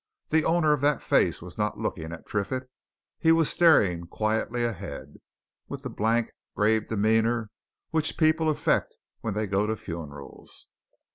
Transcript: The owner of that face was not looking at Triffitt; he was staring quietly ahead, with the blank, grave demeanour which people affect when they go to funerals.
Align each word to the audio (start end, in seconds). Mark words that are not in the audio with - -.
The 0.29 0.43
owner 0.45 0.73
of 0.73 0.81
that 0.81 1.03
face 1.03 1.43
was 1.43 1.59
not 1.59 1.77
looking 1.77 2.11
at 2.11 2.25
Triffitt; 2.25 2.67
he 3.19 3.31
was 3.31 3.51
staring 3.51 4.07
quietly 4.07 4.63
ahead, 4.63 5.17
with 5.67 5.83
the 5.83 5.91
blank, 5.91 6.31
grave 6.55 6.87
demeanour 6.87 7.51
which 7.91 8.17
people 8.17 8.49
affect 8.49 8.97
when 9.19 9.35
they 9.35 9.45
go 9.45 9.67
to 9.67 9.75
funerals. 9.75 10.69